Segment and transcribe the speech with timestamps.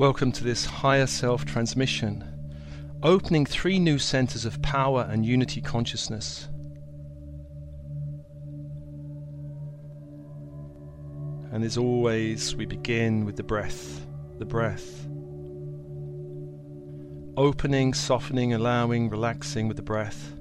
[0.00, 2.24] Welcome to this higher self transmission,
[3.02, 6.48] opening three new centers of power and unity consciousness.
[11.52, 14.00] And as always, we begin with the breath,
[14.38, 15.06] the breath.
[17.36, 20.32] Opening, softening, allowing, relaxing with the breath.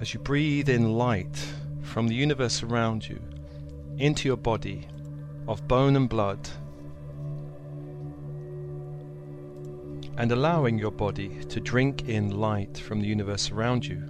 [0.00, 1.44] As you breathe in light
[1.82, 3.20] from the universe around you
[3.98, 4.86] into your body
[5.48, 6.48] of bone and blood,
[10.16, 14.02] and allowing your body to drink in light from the universe around you.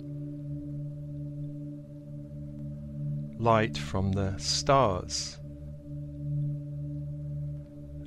[3.39, 5.39] Light from the stars,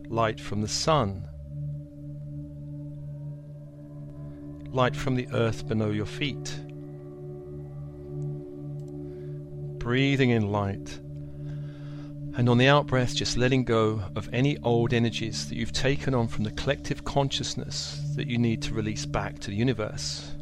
[0.08, 1.28] light from the sun,
[4.72, 6.60] light from the earth below your feet.
[9.80, 11.00] Breathing in light
[12.38, 16.14] and on the out breath, just letting go of any old energies that you've taken
[16.14, 20.34] on from the collective consciousness that you need to release back to the universe.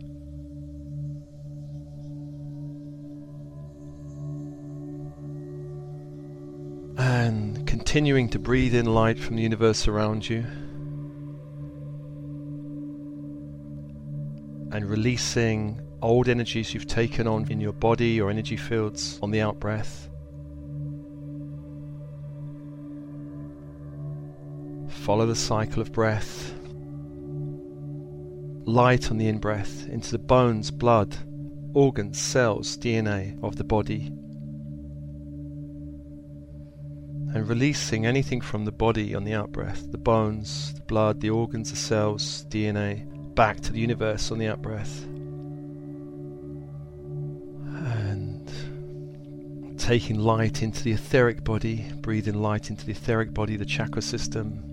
[6.98, 10.46] And continuing to breathe in light from the universe around you.
[14.72, 19.42] And releasing old energies you've taken on in your body or energy fields on the
[19.42, 20.10] out breath.
[25.04, 26.54] Follow the cycle of breath.
[28.66, 31.18] Light on the in breath into the bones, blood,
[31.74, 34.06] organs, cells, DNA of the body.
[37.36, 41.32] And releasing anything from the body on the out breath the bones, the blood, the
[41.32, 43.06] organs, the cells, DNA
[43.36, 45.04] back to the universe on the out breath.
[47.74, 48.50] And
[49.78, 54.70] taking light into the etheric body, breathing light into the etheric body, the chakra system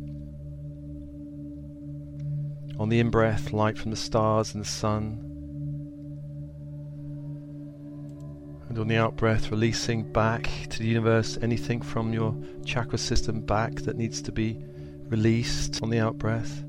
[2.80, 5.18] on the in breath, light from the stars and the sun.
[8.70, 13.42] And on the out breath, releasing back to the universe anything from your chakra system
[13.42, 14.64] back that needs to be
[15.08, 16.64] released on the out breath.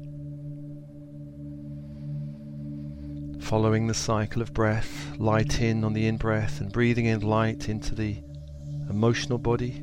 [3.41, 7.69] Following the cycle of breath, light in on the in breath and breathing in light
[7.69, 8.17] into the
[8.89, 9.81] emotional body.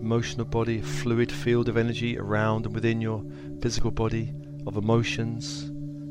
[0.00, 3.24] Emotional body, a fluid field of energy around and within your
[3.60, 4.32] physical body
[4.66, 5.70] of emotions,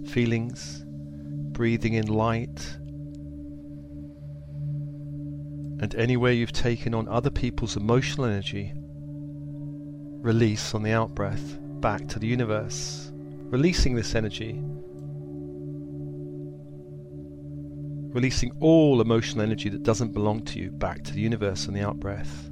[0.10, 0.84] feelings,
[1.54, 2.78] breathing in light.
[5.80, 12.08] And anywhere you've taken on other people's emotional energy, release on the out breath back
[12.10, 14.62] to the universe, releasing this energy.
[18.14, 21.82] Releasing all emotional energy that doesn't belong to you back to the universe on the
[21.82, 22.47] out breath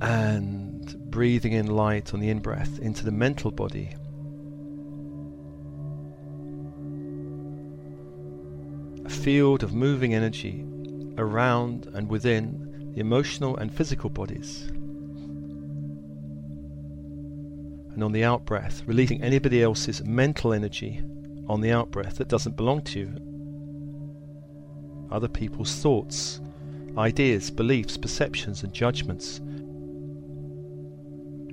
[0.00, 3.94] and breathing in light on the in breath into the mental body.
[9.04, 10.64] A field of moving energy
[11.16, 14.64] around and within the emotional and physical bodies.
[17.94, 21.02] And on the out breath, releasing anybody else's mental energy
[21.48, 23.16] on the out breath that doesn't belong to you.
[25.10, 26.40] Other people's thoughts,
[26.98, 29.40] ideas, beliefs, perceptions, and judgments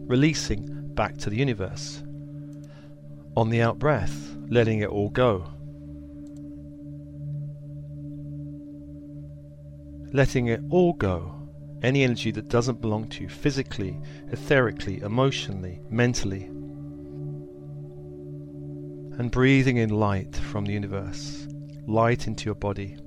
[0.07, 2.03] releasing back to the universe.
[3.35, 5.45] On the out breath, letting it all go.
[10.13, 11.39] Letting it all go.
[11.81, 13.99] Any energy that doesn't belong to you physically,
[14.31, 16.43] etherically, emotionally, mentally.
[19.17, 21.47] And breathing in light from the universe,
[21.87, 22.97] light into your body.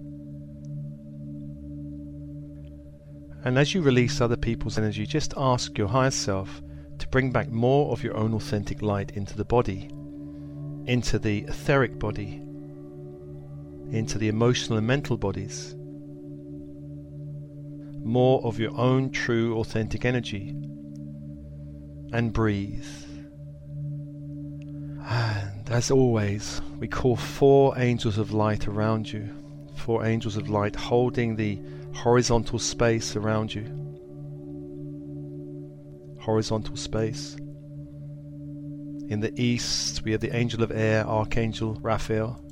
[3.44, 6.60] And as you release other people's energy, just ask your higher self
[6.98, 9.88] to bring back more of your own authentic light into the body,
[10.87, 12.40] into the etheric body,
[13.90, 15.75] into the emotional and mental bodies.
[18.04, 20.54] More of your own true authentic energy.
[22.12, 22.87] And breathe.
[25.08, 29.28] And as always, we call four angels of light around you.
[29.75, 31.60] Four angels of light holding the
[31.94, 33.85] horizontal space around you
[36.26, 37.37] horizontal space.
[39.08, 42.43] In the east, we have the angel of air, Archangel Raphael.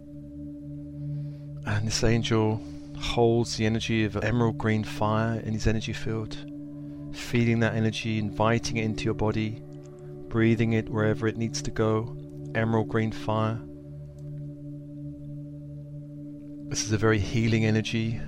[1.67, 2.63] And this angel
[2.97, 6.37] holds the energy of emerald green fire in his energy field,
[7.13, 9.61] feeding that energy, inviting it into your body,
[10.29, 12.17] breathing it wherever it needs to go.
[12.55, 13.59] Emerald green fire.
[16.69, 18.21] This is a very healing energy,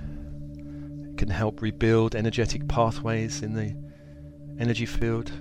[1.09, 3.86] It can help rebuild energetic pathways in the
[4.59, 5.31] energy field.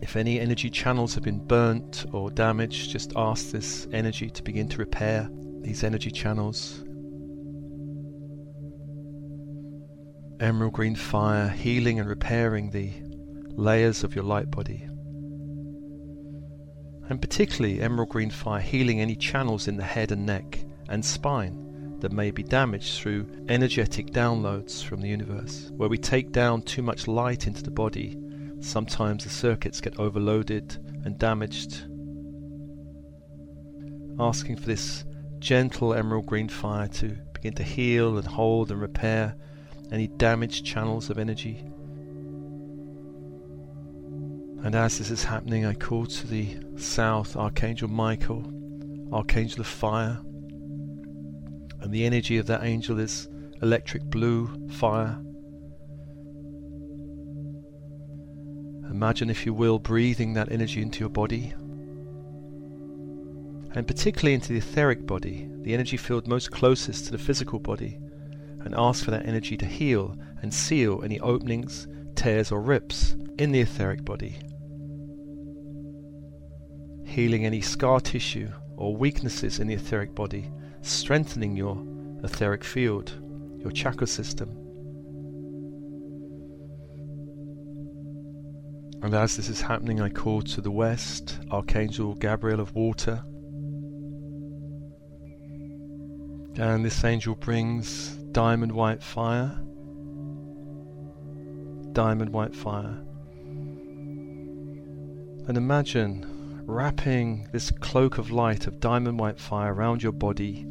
[0.00, 4.68] If any energy channels have been burnt or damaged, just ask this energy to begin
[4.68, 5.28] to repair
[5.60, 6.84] these energy channels.
[10.40, 12.92] Emerald green fire healing and repairing the
[13.56, 14.82] layers of your light body.
[17.08, 21.71] And particularly emerald green fire healing any channels in the head and neck and spine
[22.02, 25.70] that may be damaged through energetic downloads from the universe.
[25.76, 28.18] Where we take down too much light into the body,
[28.58, 31.84] sometimes the circuits get overloaded and damaged.
[34.18, 35.04] Asking for this
[35.38, 39.36] gentle emerald green fire to begin to heal and hold and repair
[39.92, 41.64] any damaged channels of energy.
[44.64, 48.44] And as this is happening, I call to the south Archangel Michael,
[49.12, 50.18] Archangel of Fire.
[51.82, 53.28] And the energy of that angel is
[53.60, 55.20] electric blue fire.
[58.90, 61.52] Imagine, if you will, breathing that energy into your body.
[63.74, 67.98] And particularly into the etheric body, the energy field most closest to the physical body,
[68.60, 73.52] and ask for that energy to heal and seal any openings, tears, or rips in
[73.52, 74.38] the etheric body
[77.12, 80.50] healing any scar tissue or weaknesses in the etheric body,
[80.82, 81.82] strengthening your
[82.22, 83.12] etheric field,
[83.58, 84.50] your chakra system.
[89.02, 93.24] And as this is happening, I call to the west Archangel Gabriel of water.
[96.56, 99.58] And this angel brings diamond white fire.
[101.92, 103.02] Diamond white fire.
[105.48, 106.24] And imagine
[106.66, 110.66] wrapping this cloak of light of diamond white fire around your body,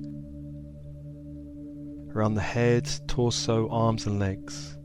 [2.16, 4.78] around the head, torso, arms, and legs,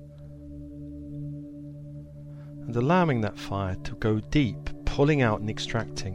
[2.66, 6.14] and allowing that fire to go deep, pulling out and extracting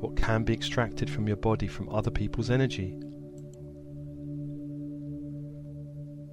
[0.00, 2.98] what can be extracted from your body from other people's energy.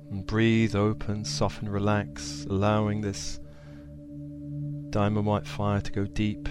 [0.10, 3.40] And breathe, open, soften, relax, allowing this
[4.90, 6.50] diamond white fire to go deep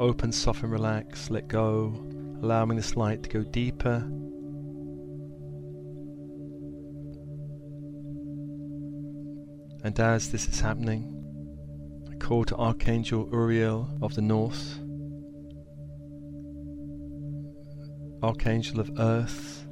[0.00, 1.94] Open, soften, relax, let go,
[2.42, 4.04] allowing this light to go deeper.
[9.84, 11.10] And as this is happening,
[12.10, 14.80] I call to Archangel Uriel of the North,
[18.20, 19.66] Archangel of Earth,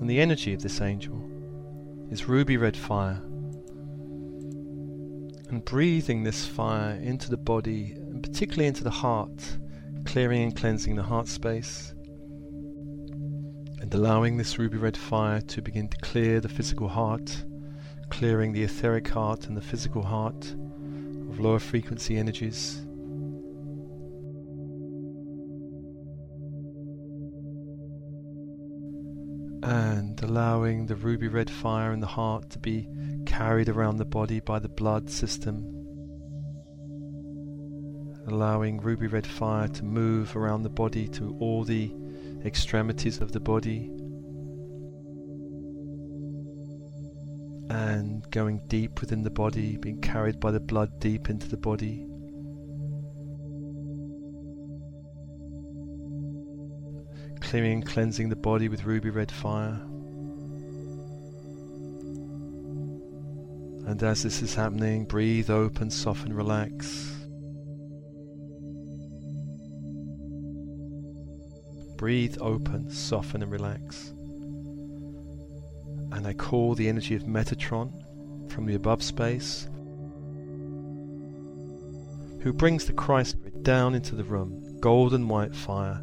[0.00, 1.22] and the energy of this angel
[2.10, 3.22] is ruby red fire.
[5.48, 7.94] And breathing this fire into the body
[8.26, 9.56] particularly into the heart,
[10.04, 11.94] clearing and cleansing the heart space,
[13.80, 17.44] and allowing this ruby red fire to begin to clear the physical heart,
[18.10, 20.54] clearing the etheric heart and the physical heart
[21.30, 22.78] of lower frequency energies.
[29.62, 32.88] And allowing the ruby red fire in the heart to be
[33.24, 35.75] carried around the body by the blood system
[38.26, 41.92] allowing ruby red fire to move around the body to all the
[42.44, 43.90] extremities of the body
[47.68, 52.06] and going deep within the body, being carried by the blood deep into the body.
[57.40, 59.80] Clearing and cleansing the body with ruby red fire.
[63.86, 67.15] And as this is happening, breathe, open, soften, relax.
[72.06, 74.14] Breathe open, soften and relax.
[76.12, 77.90] And I call the energy of Metatron
[78.48, 79.68] from the above space,
[82.42, 86.00] who brings the Christ grid down into the room, golden white fire,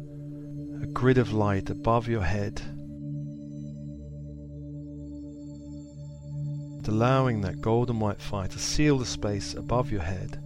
[0.82, 2.60] a grid of light above your head.
[6.86, 10.38] Allowing that golden white fire to seal the space above your head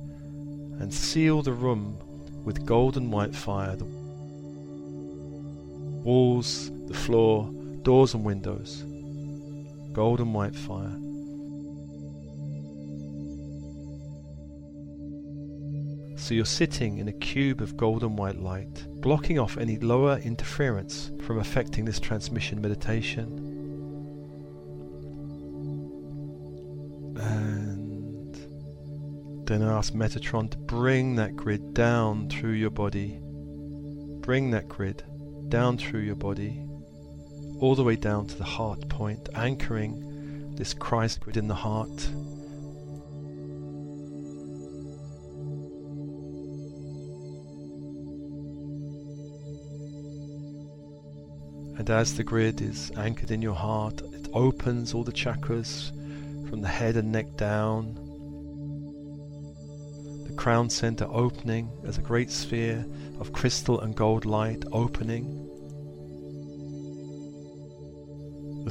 [0.79, 1.99] and seal the room
[2.45, 3.75] with golden white fire,
[6.05, 7.51] walls, the floor,
[7.83, 8.85] doors and windows.
[9.93, 10.97] Golden white fire.
[16.17, 21.11] So you're sitting in a cube of golden white light, blocking off any lower interference
[21.23, 23.27] from affecting this transmission meditation.
[27.17, 28.37] And
[29.47, 33.19] then ask Metatron to bring that grid down through your body.
[34.21, 35.03] Bring that grid
[35.49, 36.61] down through your body,
[37.61, 42.11] all the way down to the heart point, anchoring this Christ grid in the heart.
[51.79, 55.91] And as the grid is anchored in your heart, it opens all the chakras
[56.51, 57.95] from the head and neck down.
[60.27, 62.85] The crown center opening as a great sphere
[63.21, 65.38] of crystal and gold light opening.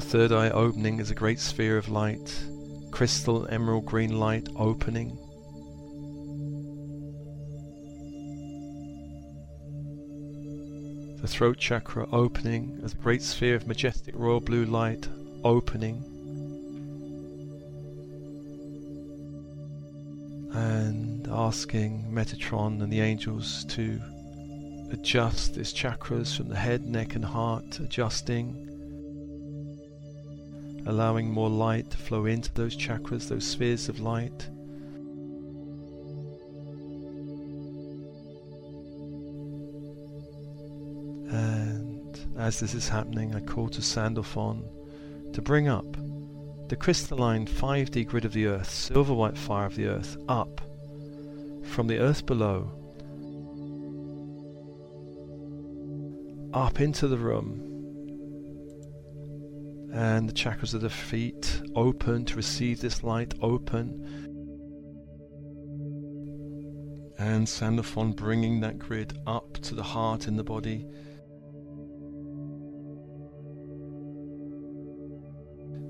[0.08, 2.42] Third eye opening is a great sphere of light,
[2.90, 5.10] crystal emerald green light opening.
[11.20, 15.06] The throat chakra opening as a great sphere of majestic royal blue light
[15.44, 16.02] opening.
[20.54, 24.00] And asking Metatron and the angels to
[24.90, 28.67] adjust these chakras from the head, neck, and heart, adjusting,
[30.88, 34.48] allowing more light to flow into those chakras, those spheres of light.
[41.30, 44.64] And as this is happening, I call to Sandalphon
[45.34, 45.84] to bring up
[46.68, 50.62] the crystalline 5D grid of the earth, silver white fire of the earth, up
[51.64, 52.72] from the earth below,
[56.54, 57.67] up into the room,
[59.98, 63.90] and the chakras of the feet open to receive this light, open.
[67.18, 70.86] And Sandalphon bringing that grid up to the heart in the body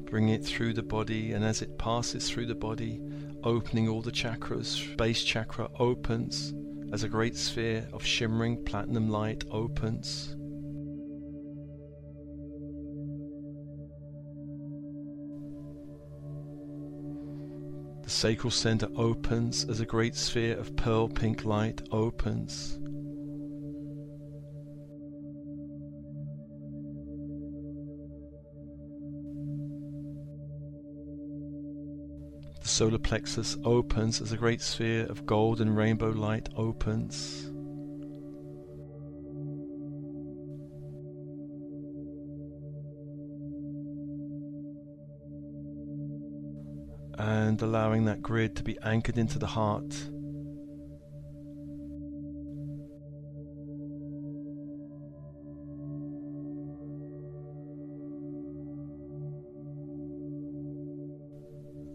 [0.06, 3.02] Bring it through the body, and as it passes through the body,
[3.44, 6.54] opening all the chakras, base chakra opens
[6.94, 10.37] as a great sphere of shimmering platinum light opens.
[18.08, 22.78] The sacral center opens as a great sphere of pearl pink light opens.
[32.62, 37.50] The solar plexus opens as a great sphere of gold and rainbow light opens.
[47.28, 49.94] And allowing that grid to be anchored into the heart.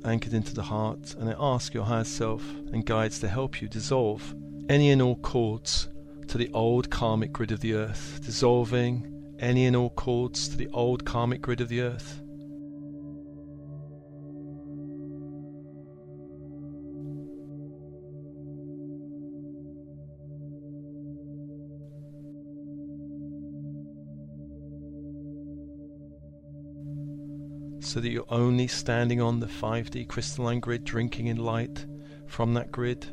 [0.06, 3.68] anchored into the heart, and I ask your higher self and guides to help you
[3.70, 4.36] dissolve
[4.70, 5.88] any and all cords
[6.28, 10.68] to the old karmic grid of the earth, dissolving any and all cords to the
[10.74, 12.23] old karmic grid of the earth.
[27.84, 31.86] So that you're only standing on the 5D crystalline grid, drinking in light
[32.28, 33.06] from that grid,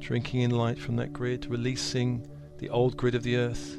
[0.00, 2.26] drinking in light from that grid, releasing
[2.58, 3.78] the old grid of the earth,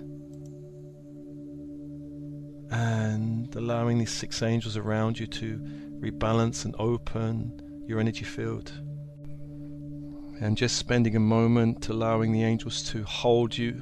[2.69, 5.57] and allowing these six angels around you to
[5.99, 8.71] rebalance and open your energy field.
[10.39, 13.73] And just spending a moment allowing the angels to hold you,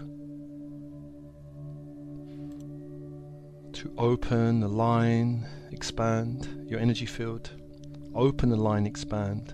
[3.74, 5.46] to open, align,
[5.76, 7.52] expand your energy field,
[8.16, 9.54] open the line, expand.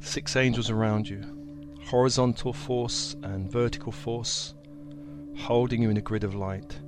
[0.00, 1.22] Six angels around you,
[1.84, 4.54] horizontal force and vertical force,
[5.36, 6.80] holding you in a grid of light.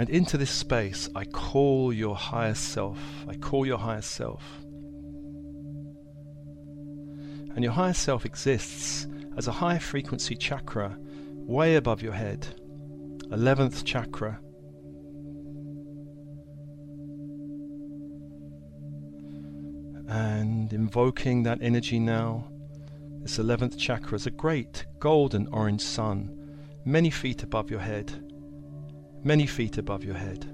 [0.00, 2.98] And into this space, I call your higher self.
[3.28, 4.42] I call your higher self.
[7.54, 10.96] And your higher self exists as a high frequency chakra
[11.46, 12.46] way above your head,
[13.28, 14.40] 11th chakra.
[20.08, 22.50] And invoking that energy now,
[23.20, 28.29] this 11th chakra is a great golden orange sun, many feet above your head
[29.24, 30.46] many feet above your head.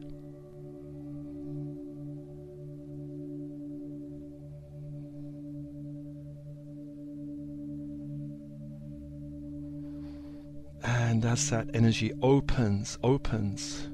[10.82, 13.88] And as that energy opens, opens,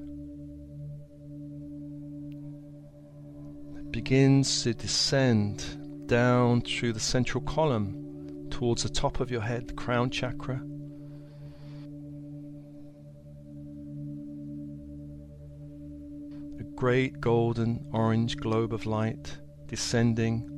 [3.78, 9.68] it begins to descend down through the central column towards the top of your head,
[9.68, 10.62] the crown chakra.
[16.82, 20.48] Great golden orange globe of light descending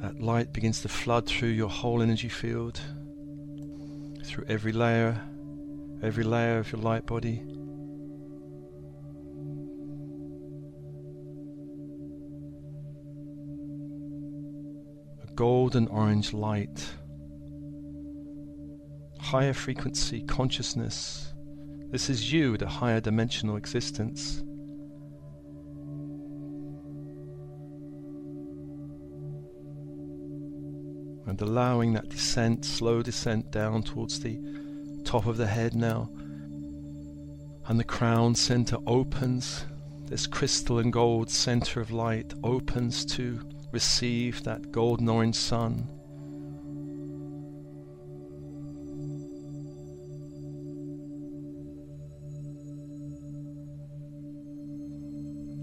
[0.00, 2.80] That light begins to flood through your whole energy field,
[4.24, 5.20] through every layer,
[6.02, 7.42] every layer of your light body.
[15.38, 16.84] Golden orange light,
[19.20, 21.32] higher frequency consciousness.
[21.92, 24.42] This is you, the higher dimensional existence.
[31.28, 34.40] and allowing that descent, slow descent down towards the
[35.04, 36.10] top of the head now.
[37.68, 39.66] And the crown center opens,
[40.06, 43.38] this crystal and gold center of light opens to
[43.72, 45.88] receive that golden orange sun.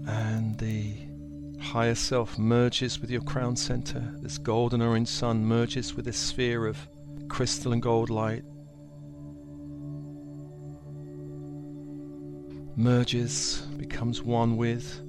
[0.06, 0.94] And the
[1.60, 4.14] higher self merges with your crown center.
[4.22, 6.78] This golden orange sun merges with this sphere of
[7.28, 8.44] crystal and gold light.
[12.76, 15.02] Merges, becomes one with,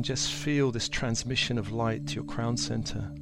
[0.00, 3.12] and just feel this transmission of light to your crown center.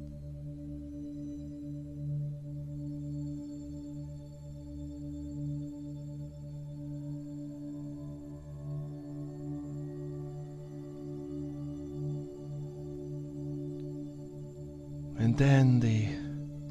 [15.17, 16.07] And then the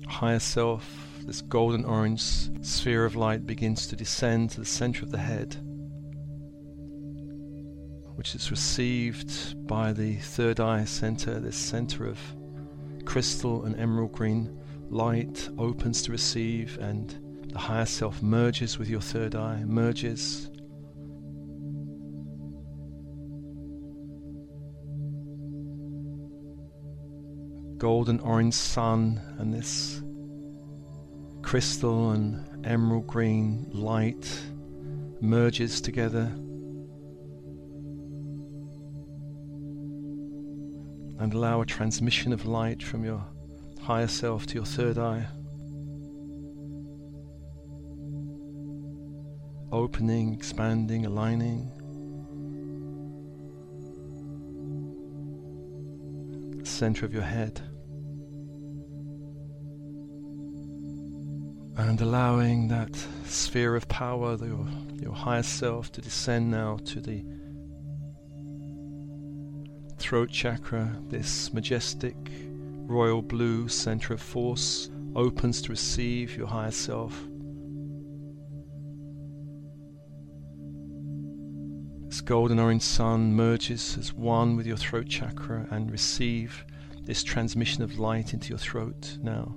[0.09, 2.23] higher self, this golden orange
[2.64, 5.59] sphere of light, begins to descend to the center of the head,
[8.18, 12.18] which is received by the third eye center, this center of
[13.04, 14.59] crystal and emerald green
[14.90, 17.16] light opens to receive, and
[17.52, 20.50] the higher self merges with your third eye, merges.
[27.78, 30.02] Golden orange sun and this
[31.42, 34.28] crystal and emerald green light
[35.20, 36.33] merges together
[41.29, 43.23] and allow a transmission of light from your
[43.83, 45.27] higher self to your third eye.
[49.71, 51.71] Opening, expanding, aligning.
[56.61, 57.61] The center of your head.
[61.77, 64.67] And allowing that sphere of power, your,
[64.99, 67.23] your higher self, to descend now to the
[70.09, 72.16] throat chakra, this majestic
[72.87, 77.12] royal blue center of force opens to receive your higher self.
[82.09, 86.64] This golden orange sun merges as one with your throat chakra and receive
[87.03, 89.55] this transmission of light into your throat now.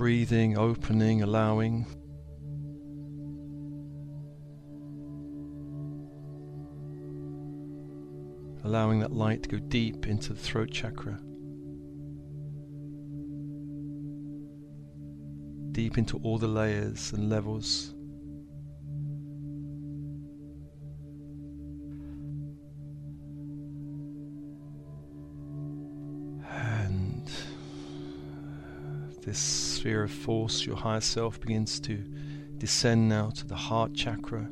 [0.00, 1.84] Breathing, opening, allowing.
[8.64, 11.20] Allowing that light to go deep into the throat chakra.
[15.72, 17.94] deep into all the layers and levels.
[29.22, 31.96] This sphere of force, your higher self, begins to
[32.58, 34.48] descend now to the heart chakra.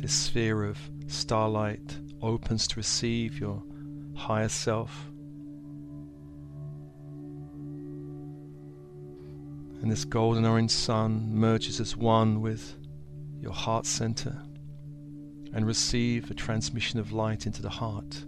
[0.00, 3.62] This sphere of starlight opens to receive your
[4.14, 5.10] higher self.
[9.84, 12.74] and this golden orange sun merges as one with
[13.38, 14.42] your heart center
[15.52, 18.24] and receive a transmission of light into the heart.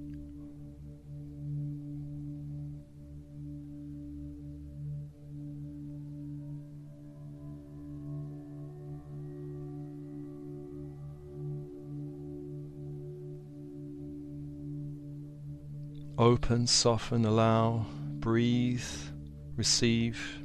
[16.19, 17.85] Open, soften, allow,
[18.21, 18.83] breathe,
[19.55, 20.39] receive.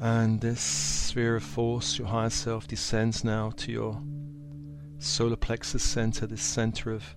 [0.00, 4.02] And this sphere of force, your higher self, descends now to your
[4.98, 7.14] solar plexus center, this center of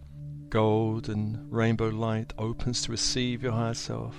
[0.56, 4.16] gold and rainbow light opens to receive your higher self.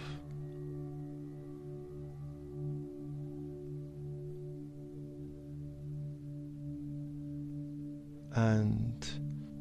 [8.35, 9.09] And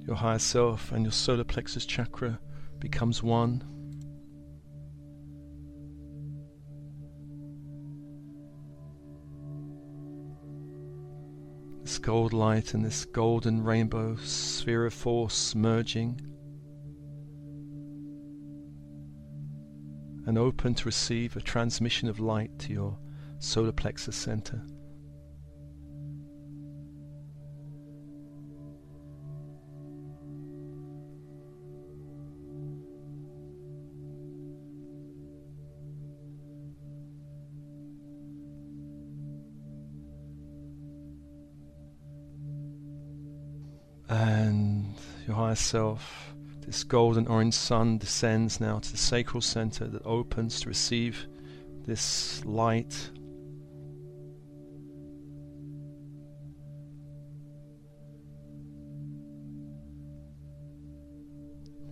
[0.05, 2.41] your higher self and your solar plexus chakra
[2.79, 3.63] becomes one.
[11.83, 16.19] This gold light and this golden rainbow sphere of force merging
[20.35, 22.97] and open to receive a transmission of light to your
[23.39, 24.61] solar plexus center.
[44.09, 44.95] And
[45.25, 46.34] your higher self,
[46.65, 51.27] this golden orange sun descends now to the sacral center that opens to receive
[51.85, 53.11] this light.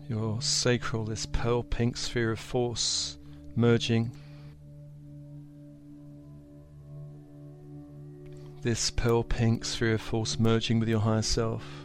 [0.09, 3.19] Your sacral, this pearl pink sphere of force
[3.55, 4.11] merging.
[8.63, 11.82] This pearl pink sphere of force merging with your higher self.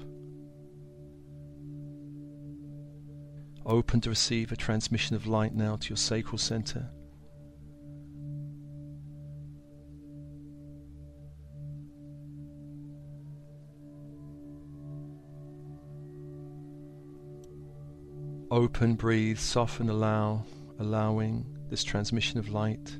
[3.68, 6.88] Open to receive a transmission of light now to your sacral center.
[18.50, 20.46] Open, breathe, soften, allow,
[20.78, 22.96] allowing this transmission of light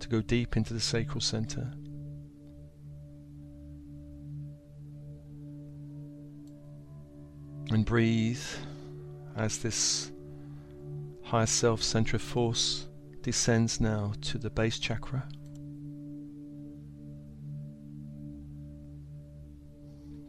[0.00, 1.72] to go deep into the sacral center.
[7.70, 8.42] And breathe
[9.36, 10.10] as this
[11.22, 12.86] higher self center of force
[13.22, 15.28] descends now to the base chakra.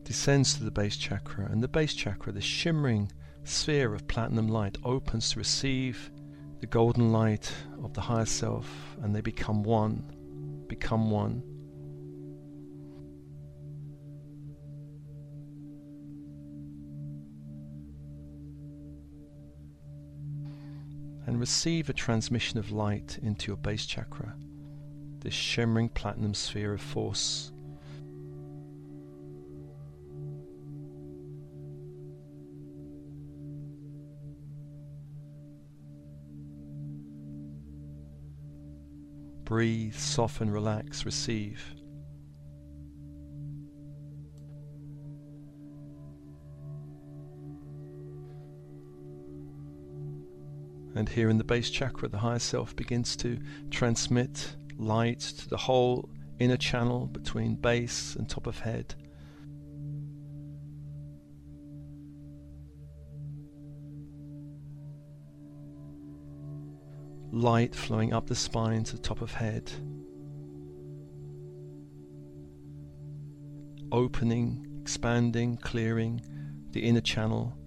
[0.04, 3.12] Descends to the base chakra, and the base chakra, the shimmering
[3.44, 6.12] sphere of platinum light, opens to receive
[6.60, 10.04] the golden light of the higher self, and they become one.
[10.68, 11.42] Become one.
[21.40, 24.36] Receive a transmission of light into your base chakra,
[25.22, 27.52] this shimmering platinum sphere of force.
[39.46, 41.79] Breathe, soften, relax, receive.
[51.00, 53.40] And here in the base chakra, the higher self begins to
[53.72, 56.10] transmit light to the whole
[56.40, 58.96] inner channel between base and top of head.
[67.32, 69.72] Light flowing up the spine to the top of head.
[73.94, 76.20] Opening, expanding, clearing
[76.72, 77.58] the inner channel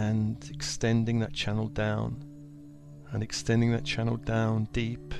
[0.00, 2.24] and extending that channel down
[3.12, 5.12] and extending that channel down deep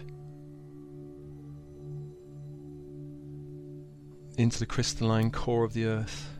[4.38, 6.30] into the crystalline core of the earth.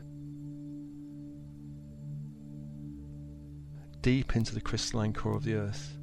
[4.01, 5.99] Deep into the crystalline core of the earth.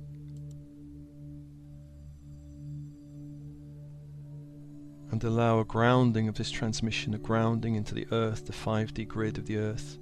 [5.11, 9.39] And allow a grounding of this transmission, a grounding into the earth, the 5D grid
[9.39, 9.99] of the earth.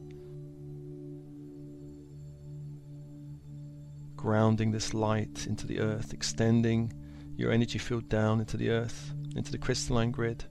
[4.26, 6.92] Grounding this light into the earth, extending
[7.36, 10.44] your energy field down into the earth, into the crystalline grid.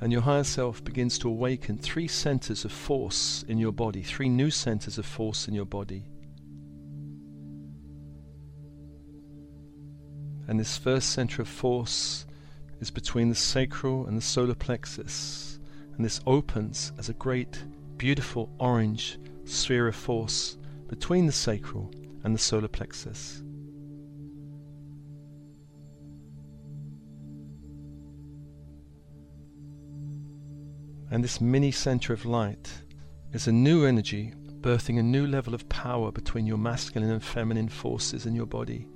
[0.00, 4.28] And your higher self begins to awaken three centers of force in your body, three
[4.28, 6.04] new centers of force in your body.
[10.46, 12.26] And this first center of force
[12.78, 15.47] is between the sacral and the solar plexus.
[15.98, 17.64] And this opens as a great,
[17.96, 20.56] beautiful orange sphere of force
[20.86, 21.90] between the sacral
[22.22, 23.42] and the solar plexus.
[31.10, 32.70] And this mini center of light
[33.32, 37.68] is a new energy birthing a new level of power between your masculine and feminine
[37.68, 38.86] forces in your body.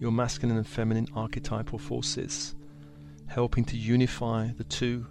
[0.00, 2.54] Your masculine and feminine archetypal forces,
[3.26, 5.06] helping to unify the two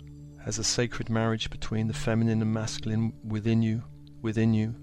[0.45, 3.83] as a sacred marriage between the feminine and masculine within you,
[4.21, 4.75] within you.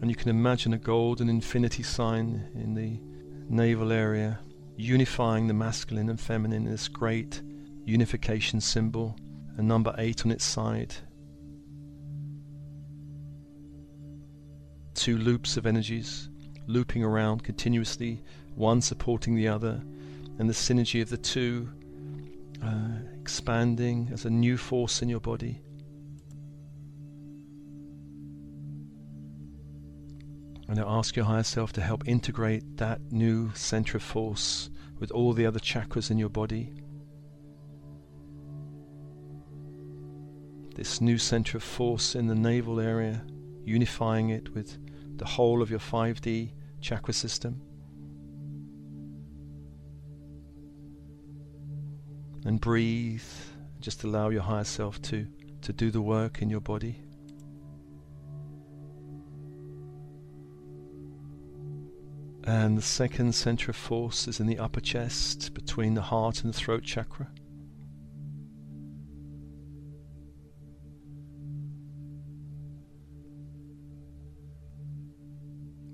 [0.00, 3.00] And you can imagine a golden infinity sign in the
[3.48, 4.40] navel area
[4.76, 7.42] unifying the masculine and feminine in this great
[7.84, 9.16] unification symbol,
[9.58, 10.94] a number eight on its side.
[14.94, 16.30] Two loops of energies
[16.66, 18.22] looping around continuously,
[18.60, 19.82] one supporting the other,
[20.38, 21.68] and the synergy of the two
[22.62, 25.60] uh, expanding as a new force in your body.
[30.68, 34.70] And ask your higher self to help integrate that new center of force
[35.00, 36.72] with all the other chakras in your body.
[40.76, 43.24] This new center of force in the navel area,
[43.64, 44.78] unifying it with
[45.16, 47.60] the whole of your 5D chakra system.
[52.44, 53.22] And breathe,
[53.80, 55.26] just allow your higher self to,
[55.62, 57.02] to do the work in your body.
[62.44, 66.52] And the second center of force is in the upper chest between the heart and
[66.52, 67.28] the throat chakra.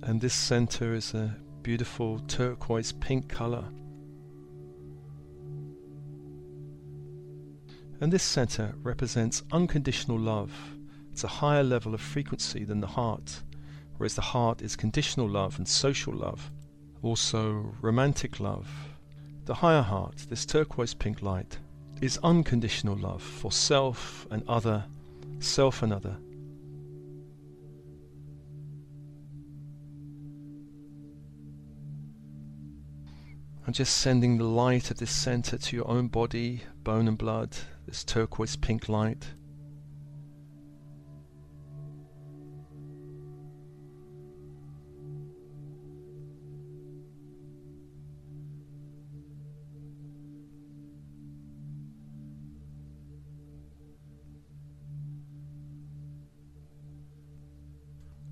[0.03, 3.65] And this center is a beautiful turquoise pink color.
[8.01, 10.53] And this center represents unconditional love.
[11.13, 13.43] It's a higher level of frequency than the heart
[13.99, 16.51] whereas the heart is conditional love and social love,
[17.03, 18.69] also romantic love.
[19.45, 21.59] The higher heart, this turquoise pink light,
[22.01, 24.85] is unconditional love for self and other,
[25.39, 26.17] self and other.
[33.65, 37.57] And just sending the light of this center to your own body, bone and blood,
[37.87, 39.29] this turquoise pink light.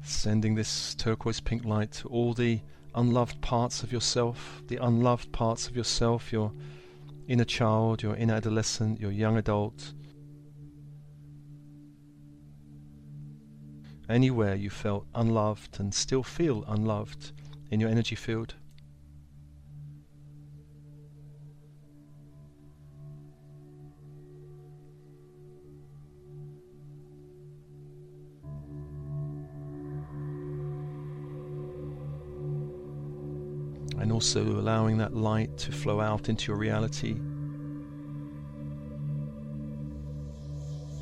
[0.06, 2.58] sending this turquoise pink light to all the
[2.94, 6.50] unloved parts of yourself, the unloved parts of yourself, your
[7.26, 9.92] inner child, your inner adolescent, your young adult.
[14.08, 17.32] Anywhere you felt unloved and still feel unloved
[17.70, 18.54] in your energy field.
[34.14, 37.16] Also allowing that light to flow out into your reality.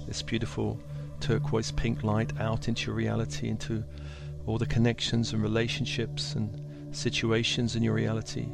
[0.09, 0.81] This beautiful
[1.21, 3.85] turquoise pink light out into your reality, into
[4.47, 6.59] all the connections and relationships and
[6.97, 8.47] situations in your reality.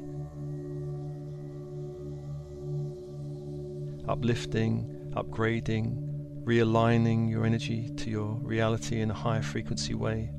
[4.09, 10.31] Uplifting, upgrading, realigning your energy to your reality in a higher frequency way.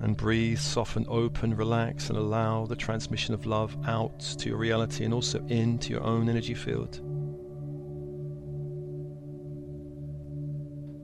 [0.00, 5.04] And breathe, soften, open, relax, and allow the transmission of love out to your reality
[5.04, 7.00] and also into your own energy field.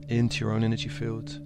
[0.09, 1.39] Into your own energy field.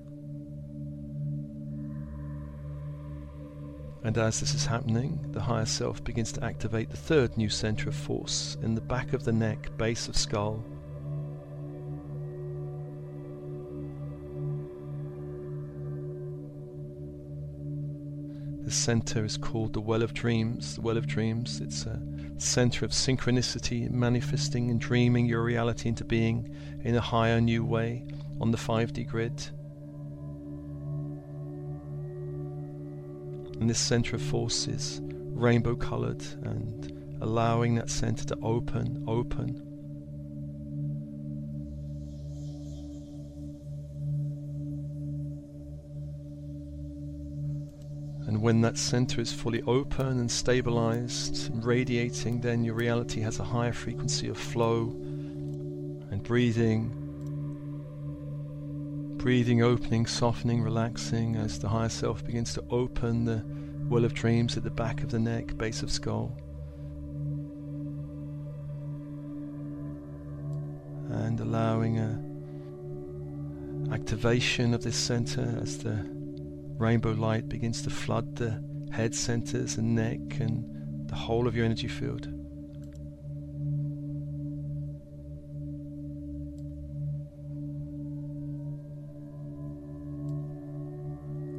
[4.04, 7.90] And as this is happening, the higher self begins to activate the third new center
[7.90, 10.64] of force in the back of the neck, base of skull,
[18.72, 20.76] The center is called the Well of Dreams.
[20.76, 22.02] The Well of Dreams, it's a
[22.38, 28.06] center of synchronicity, manifesting and dreaming your reality into being in a higher, new way
[28.40, 29.46] on the 5D grid.
[33.60, 39.71] And this center of force is rainbow colored and allowing that center to open, open.
[48.32, 53.40] And when that center is fully open and stabilized and radiating, then your reality has
[53.40, 54.84] a higher frequency of flow
[56.10, 56.94] and breathing.
[59.18, 63.44] Breathing, opening, softening, relaxing as the higher self begins to open the
[63.90, 66.34] well of dreams at the back of the neck, base of skull.
[71.10, 76.21] And allowing a activation of this center as the
[76.78, 81.66] rainbow light begins to flood the head centers and neck and the whole of your
[81.66, 82.26] energy field.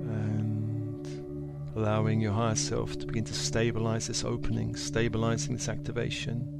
[0.08, 1.06] And
[1.76, 6.58] allowing your higher self to begin to stabilize this opening, stabilizing this activation.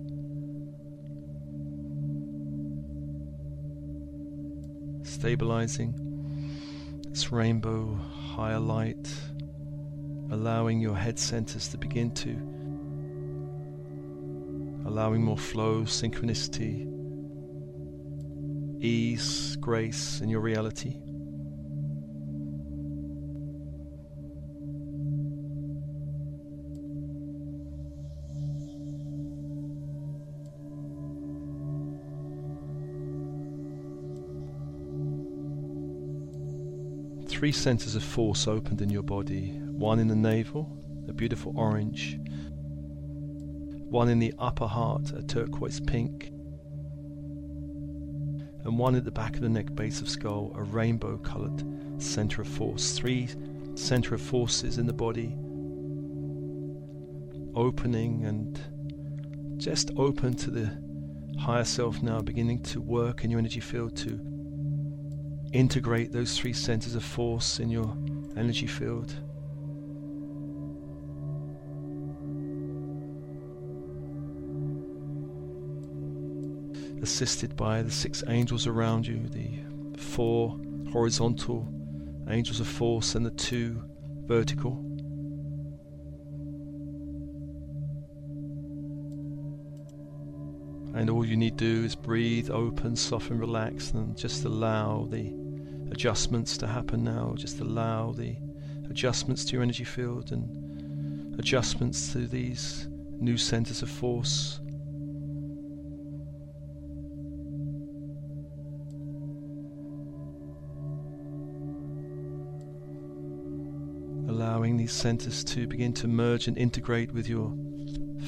[5.04, 5.94] Stabilizing
[7.08, 7.98] this rainbow
[8.32, 9.14] higher light,
[10.30, 12.30] allowing your head centers to begin to
[14.86, 16.88] allowing more flow, synchronicity,
[18.82, 20.96] ease, grace in your reality.
[37.42, 39.48] Three centers of force opened in your body.
[39.64, 40.78] One in the navel,
[41.09, 42.16] a beautiful orange,
[43.90, 46.28] one in the upper heart, a turquoise pink,
[48.62, 51.64] and one at the back of the neck, base of skull, a rainbow colored
[52.00, 52.96] center of force.
[52.96, 53.28] Three
[53.74, 55.35] center of forces in the body.
[57.57, 63.59] Opening and just open to the higher self now, beginning to work in your energy
[63.59, 64.31] field to
[65.52, 67.96] integrate those three centers of force in your
[68.36, 69.14] energy field.
[77.02, 80.58] Assisted by the six angels around you, the four
[80.90, 81.68] horizontal
[82.28, 83.82] angels of force and the two
[84.26, 84.72] vertical.
[90.94, 95.41] And all you need to do is breathe, open, soften, relax, and just allow the
[95.92, 97.35] adjustments to happen now.
[97.37, 98.35] Just allow the
[98.88, 102.88] adjustments to your energy field and adjustments to these
[103.20, 104.59] new centers of force.
[114.28, 117.50] Allowing these centers to begin to merge and integrate with your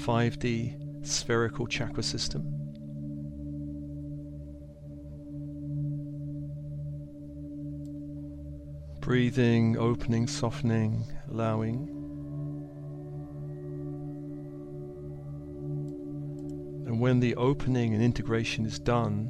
[0.05, 2.64] 5D spherical chakra system.
[9.05, 11.89] Breathing, opening, softening, allowing.
[16.87, 19.29] And when the opening and integration is done,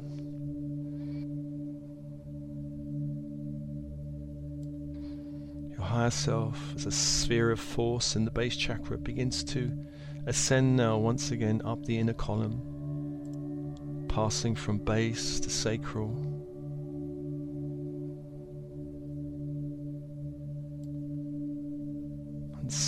[5.71, 9.77] your higher self as a sphere of force in the base chakra begins to
[10.25, 12.61] ascend now once again up the inner column,
[14.07, 16.24] passing from base to sacral.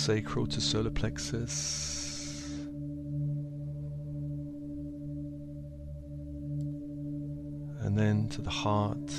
[0.08, 2.66] Sacral to solar plexus.
[7.80, 9.12] And then to the heart.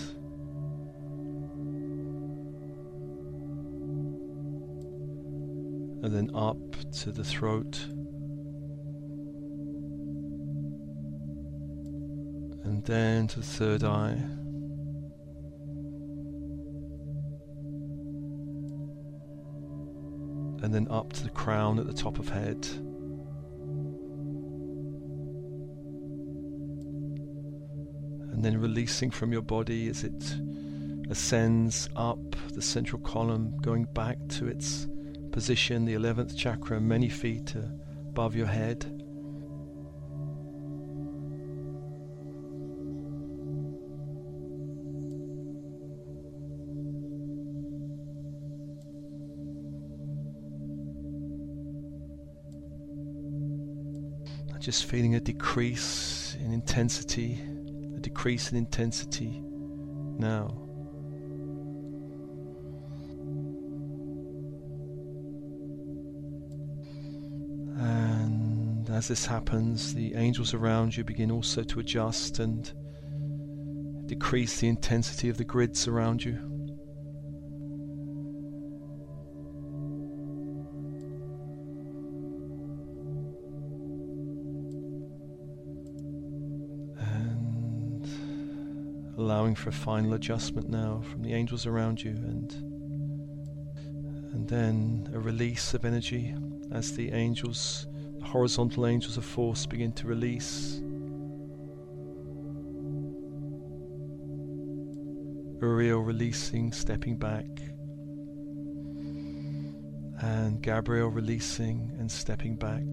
[6.01, 6.57] And then up
[7.01, 7.85] to the throat.
[12.63, 14.38] And then to the third eye.
[20.69, 22.63] And then up to the crown at the top of head.
[28.31, 30.35] And then releasing from your body as it
[31.09, 32.19] ascends up
[32.53, 34.87] the central column, going back to its
[35.31, 37.55] position, the 11th chakra, many feet
[38.07, 38.85] above your head.
[54.59, 57.39] Just feeling a decrease in intensity,
[57.95, 59.41] a decrease in intensity
[60.17, 60.53] now.
[67.77, 72.69] And as this happens, the angels around you begin also to adjust and
[74.07, 76.48] decrease the intensity of the grids around you.
[89.49, 92.53] Allowing for a final adjustment now from the angels around you and
[94.31, 96.35] and then a release of energy
[96.71, 97.87] as the angels
[98.19, 100.81] the horizontal angels of force begin to release.
[105.61, 107.47] Uriel releasing stepping back.
[110.21, 112.85] And Gabriel releasing and stepping back.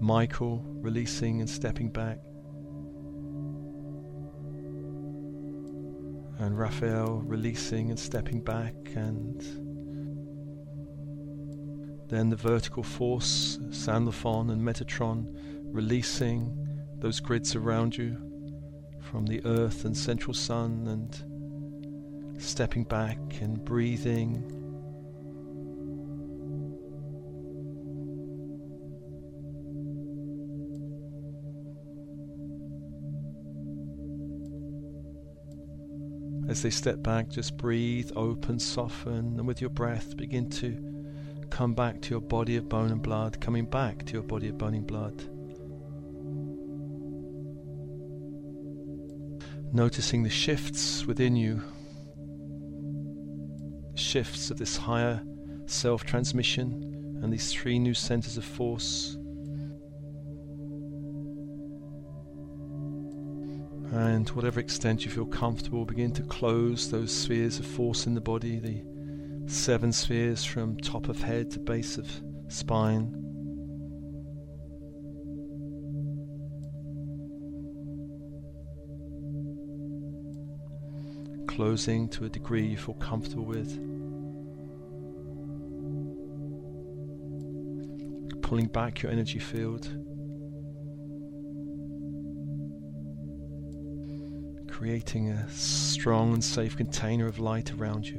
[0.00, 2.18] Michael releasing and stepping back
[6.42, 9.40] and Raphael releasing and stepping back, and
[12.08, 15.26] then the vertical force, Sandalphon and Metatron,
[15.72, 16.68] releasing
[16.98, 18.16] those grids around you
[19.00, 24.61] from the Earth and Central Sun, and stepping back and breathing
[36.52, 40.76] As they step back, just breathe, open, soften, and with your breath, begin to
[41.48, 44.58] come back to your body of bone and blood, coming back to your body of
[44.58, 45.24] bone and blood.
[49.72, 51.62] Noticing the shifts within you,
[53.94, 55.22] shifts of this higher
[55.64, 59.16] self transmission, and these three new centers of force
[63.92, 68.14] And to whatever extent you feel comfortable, begin to close those spheres of force in
[68.14, 68.82] the body, the
[69.46, 72.08] seven spheres from top of head to base of
[72.48, 73.18] spine.
[81.46, 83.76] Closing to a degree you feel comfortable with.
[88.40, 89.86] Pulling back your energy field.
[94.82, 98.18] Creating a strong and safe container of light around you.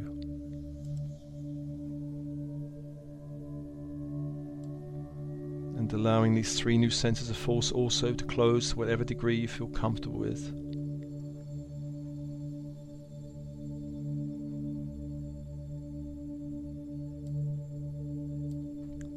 [5.78, 9.50] And allowing these three new centers of force also to close to whatever degree you
[9.50, 10.54] feel comfortable with.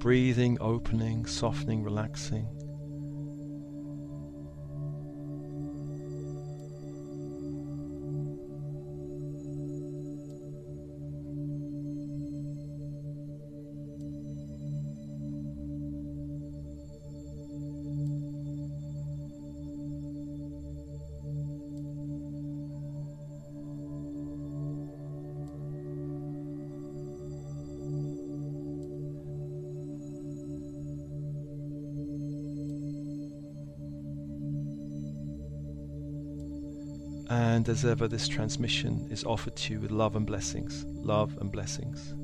[0.01, 2.49] Breathing, opening, softening, relaxing.
[37.39, 40.87] And as ever, this transmission is offered to you with love and blessings.
[40.89, 42.15] Love and blessings.